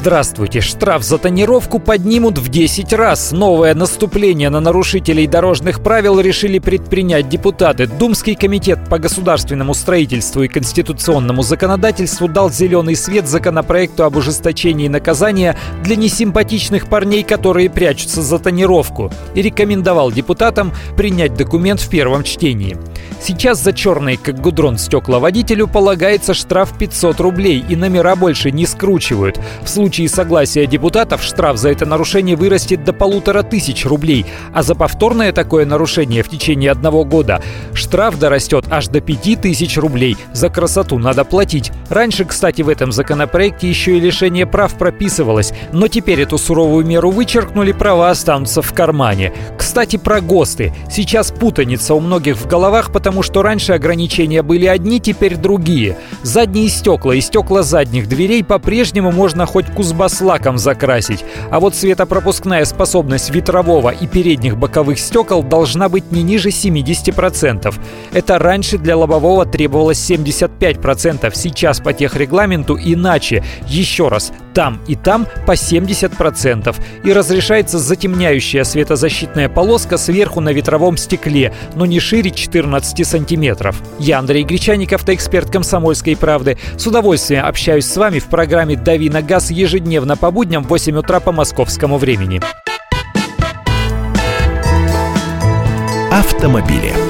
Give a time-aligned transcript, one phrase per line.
[0.00, 0.62] Здравствуйте.
[0.62, 3.32] Штраф за тонировку поднимут в 10 раз.
[3.32, 7.86] Новое наступление на нарушителей дорожных правил решили предпринять депутаты.
[7.86, 15.54] Думский комитет по государственному строительству и конституционному законодательству дал зеленый свет законопроекту об ужесточении наказания
[15.84, 22.78] для несимпатичных парней, которые прячутся за тонировку, и рекомендовал депутатам принять документ в первом чтении.
[23.20, 28.64] Сейчас за черные, как гудрон, стекла водителю полагается штраф 500 рублей, и номера больше не
[28.64, 29.38] скручивают.
[29.62, 34.74] В случае согласия депутатов штраф за это нарушение вырастет до полутора тысяч рублей, а за
[34.74, 37.42] повторное такое нарушение в течение одного года
[37.74, 40.16] штраф дорастет аж до пяти тысяч рублей.
[40.32, 41.72] За красоту надо платить.
[41.90, 47.10] Раньше, кстати, в этом законопроекте еще и лишение прав прописывалось, но теперь эту суровую меру
[47.10, 49.32] вычеркнули, права останутся в кармане.
[49.58, 50.72] Кстати, про ГОСТы.
[50.88, 55.98] Сейчас путаница у многих в головах, потому что раньше ограничения были одни, теперь другие.
[56.22, 63.30] Задние стекла и стекла задних дверей по-прежнему можно хоть кузбасс-лаком закрасить, а вот светопропускная способность
[63.30, 67.74] ветрового и передних боковых стекол должна быть не ниже 70%.
[68.12, 73.44] Это раньше для лобового требовалось 75%, сейчас по техрегламенту иначе.
[73.66, 76.76] Еще раз, там и там по 70%.
[77.04, 83.80] И разрешается затемняющая светозащитная полоска сверху на ветровом стекле, но не шире 14 сантиметров.
[83.98, 86.58] Я Андрей Гречаник, автоэксперт «Комсомольской правды».
[86.76, 90.96] С удовольствием общаюсь с вами в программе «Дави на газ» ежедневно по будням в 8
[90.98, 92.40] утра по московскому времени.
[96.10, 97.09] Автомобили.